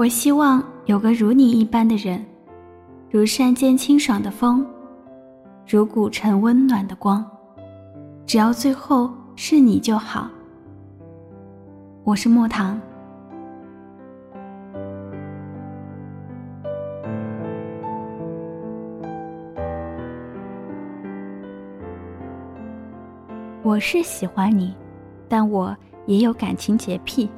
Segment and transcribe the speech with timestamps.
[0.00, 2.24] 我希望有个如你一般的人，
[3.10, 4.64] 如山间清爽的风，
[5.68, 7.22] 如古城温暖的光。
[8.24, 10.30] 只要最后是你就好。
[12.02, 12.80] 我是莫糖。
[23.62, 24.74] 我是喜欢你，
[25.28, 27.28] 但我也有感情洁癖。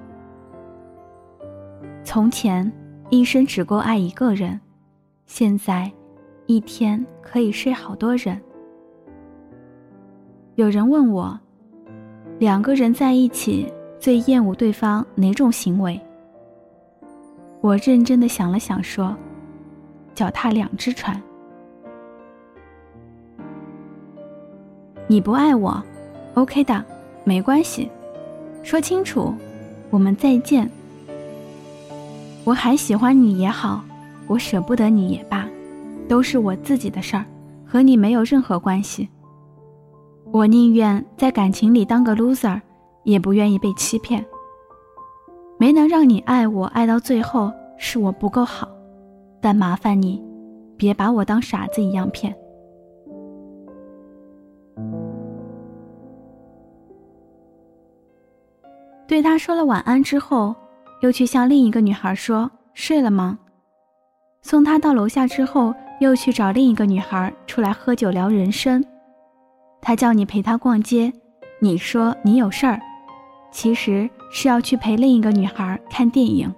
[2.13, 2.71] 从前
[3.09, 4.61] 一生只够爱一个人，
[5.25, 5.91] 现在
[6.45, 8.39] 一天可以睡好多人。
[10.57, 11.41] 有人问我，
[12.39, 15.99] 两个人在一起最厌恶对方哪种行为？
[17.63, 19.17] 我认真的想了想，说：
[20.15, 21.19] 脚踏两只船。
[25.07, 25.83] 你不爱我
[26.35, 26.85] ，OK 的，
[27.25, 27.91] 没关系，
[28.63, 29.33] 说清楚，
[29.89, 30.71] 我们再见。
[32.45, 33.85] 我还喜欢你也好，
[34.27, 35.49] 我舍不得你也罢，
[36.09, 37.25] 都是我自己的事儿，
[37.65, 39.09] 和你没有任何关系。
[40.33, 42.61] 我宁愿在感情里当个 loser，
[43.05, 44.25] 也不愿意被欺骗。
[45.57, 48.69] 没能让你爱我爱到最后，是我不够好，
[49.41, 50.21] 但麻烦你，
[50.77, 52.35] 别把我当傻子一样骗。
[59.07, 60.53] 对他说了晚安之后。
[61.03, 63.39] 又去向另一个女孩说：“睡了吗？”
[64.43, 68.85] 送她到楼下之后，又去找另一个女孩出来喝酒聊人生。
[69.81, 71.13] 他叫你陪他逛街，
[71.61, 72.81] 你说你有事儿，
[73.51, 76.53] 其实是要去陪另一个女孩看电影。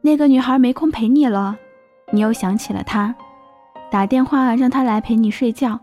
[0.00, 1.54] 那个女孩没空陪你了，
[2.12, 3.14] 你又想起了她，
[3.90, 5.78] 打电话让她来陪你睡觉。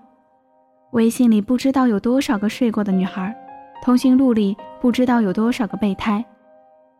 [0.94, 3.36] 微信里不知道有多少个睡过的女孩，
[3.84, 6.26] 通讯录里不知道有多少个备胎。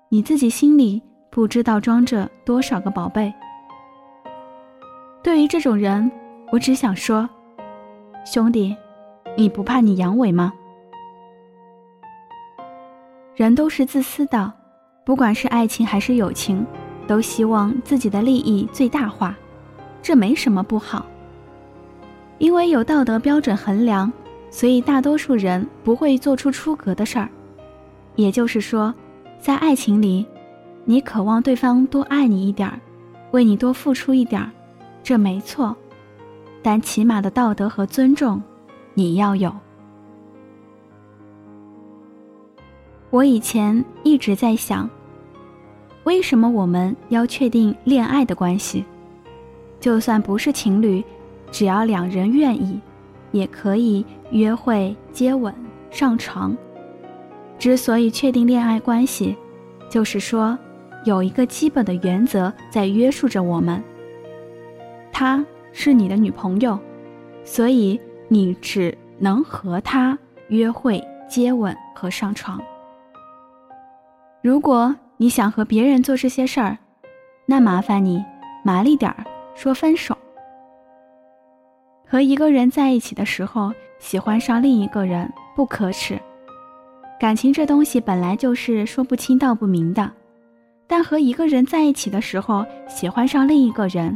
[0.10, 3.34] 你自己心里不知道装着多少个宝贝。
[5.22, 6.10] 对于这种人，
[6.50, 7.28] 我只想说，
[8.26, 8.74] 兄弟，
[9.36, 10.54] 你不怕你阳痿吗？
[13.36, 14.54] 人都是自私的，
[15.06, 16.66] 不管是爱情还是友情，
[17.06, 19.36] 都希望自己的利益最大化，
[20.02, 21.06] 这没什么不好。
[22.38, 24.10] 因为有道德标准衡量，
[24.50, 27.28] 所以大多数人不会做出出格的事儿。
[28.16, 28.96] 也就是说。
[29.40, 30.26] 在爱情里，
[30.86, 32.80] 你渴望对方多爱你一点儿，
[33.32, 34.52] 为你多付出一点儿，
[35.04, 35.76] 这没错。
[36.62, 38.42] 但起码的道德和尊重，
[38.94, 39.54] 你要有。
[43.10, 44.90] 我以前一直在想，
[46.04, 48.84] 为什么我们要确定恋爱的关系？
[49.80, 51.02] 就算不是情侣，
[51.52, 52.82] 只要两人愿意，
[53.32, 55.54] 也可以约会、接吻、
[55.90, 56.58] 上床。
[57.60, 59.36] 之所以确定恋爱关系，
[59.90, 60.58] 就是说
[61.06, 63.84] 有一个基本的原则在约束着我们。
[65.12, 66.78] 她是你的女朋友，
[67.44, 70.18] 所以你只能和她
[70.50, 72.62] 约会、接吻和上床。
[74.44, 76.78] 如果你想和别人做这些事儿，
[77.48, 78.24] 那麻烦你
[78.64, 79.26] 麻利点儿
[79.56, 80.16] 说分手。
[82.08, 86.18] 和一个人在一起的时候，喜欢上另一个人不可耻。
[87.20, 90.12] 感情这东西本来就是说不清道不明的，
[90.86, 94.16] 但和一个人在一起的时候，喜欢上另一个人，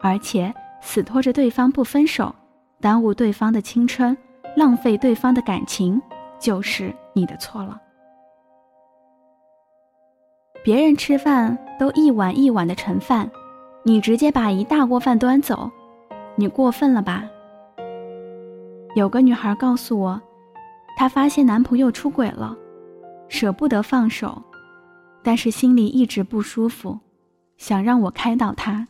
[0.00, 0.52] 而且
[0.82, 2.34] 死拖着对方不分手，
[2.78, 4.14] 耽误对方的青春，
[4.54, 6.00] 浪费对方的感情，
[6.38, 7.80] 就是你的错了。
[10.62, 13.30] 别人吃饭都一碗一碗的盛饭，
[13.82, 15.70] 你直接把一大锅饭端走，
[16.34, 17.24] 你过分了吧？
[18.94, 20.20] 有个女孩告诉我。
[20.96, 22.56] 她发现男朋友出轨了，
[23.28, 24.42] 舍不得放手，
[25.22, 26.98] 但是心里一直不舒服，
[27.58, 28.88] 想让我开导她，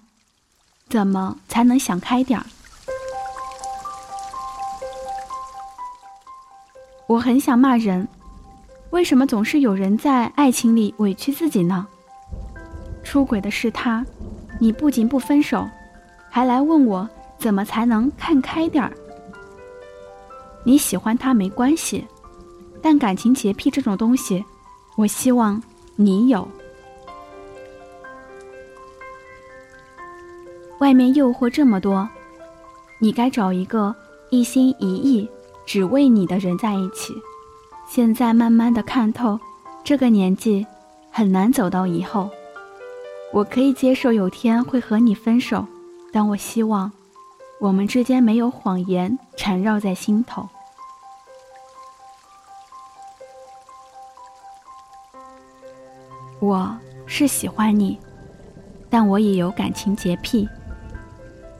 [0.88, 2.46] 怎么才能想开点儿？
[7.08, 8.06] 我很想骂人，
[8.90, 11.86] 为什么总是有人在爱情里委屈自己呢？
[13.02, 14.04] 出轨的是他，
[14.60, 15.68] 你不仅不分手，
[16.30, 17.08] 还来问我
[17.38, 18.92] 怎么才能看开点儿？
[20.66, 22.04] 你喜欢他没关系，
[22.82, 24.44] 但感情洁癖这种东西，
[24.96, 25.62] 我希望
[25.94, 26.46] 你有。
[30.80, 32.08] 外面诱惑这么多，
[32.98, 33.94] 你该找一个
[34.30, 35.30] 一心一意
[35.64, 37.14] 只为你的人在一起。
[37.88, 39.38] 现在慢慢的看透，
[39.84, 40.66] 这个年纪
[41.12, 42.28] 很难走到以后。
[43.32, 45.64] 我可以接受有天会和你分手，
[46.12, 46.90] 但我希望
[47.60, 50.48] 我们之间没有谎言缠绕在心头。
[56.38, 57.98] 我是喜欢你，
[58.90, 60.46] 但我也有感情洁癖。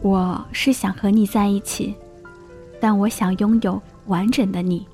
[0.02, 1.94] 我是想和你在一起，
[2.78, 4.86] 但我想拥有完整的你。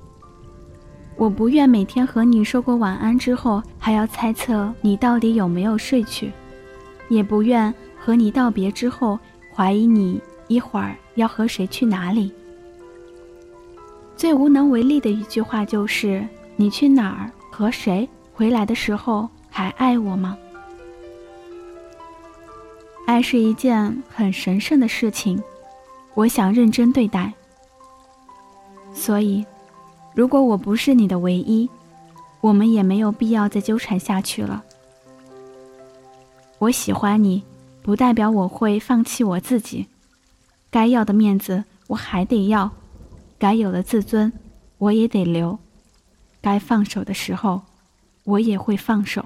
[1.17, 6.31] 我不愿每天和你说过晚安之后，还要猜测你到底有没有睡去，
[7.09, 9.19] 也不愿和你道别之后，
[9.53, 12.31] 怀疑你一会儿要和谁去哪里。
[14.15, 16.25] 最无能为力的一句话就是：
[16.55, 18.07] 你去哪儿和谁？
[18.33, 20.35] 回来的时候还爱我吗？
[23.05, 25.41] 爱是一件很神圣的事情，
[26.15, 27.31] 我想认真对待。
[28.93, 29.45] 所以。
[30.15, 31.67] 如果我不是你的唯一，
[32.39, 34.63] 我们也没有必要再纠缠下去了。
[36.59, 37.41] 我喜欢你，
[37.81, 39.87] 不代表我会放弃我自己。
[40.69, 42.69] 该要的面子我还得要，
[43.39, 44.31] 该有的自尊
[44.77, 45.57] 我也得留。
[46.39, 47.63] 该放手的时候，
[48.23, 49.25] 我也会放手。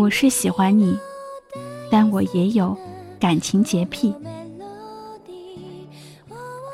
[0.00, 0.98] 我是喜欢你，
[1.90, 2.74] 但我也有
[3.20, 4.14] 感情洁癖。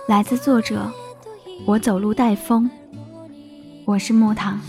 [0.06, 0.88] 来自作者，
[1.67, 2.70] 我走路带风，
[3.84, 4.61] 我是木糖。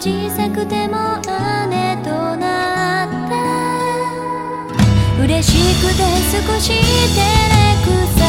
[0.00, 0.96] 小さくても
[1.68, 3.36] 姉となった。
[5.22, 6.00] 嬉しくて
[6.48, 7.88] 少し照れく
[8.18, 8.19] さ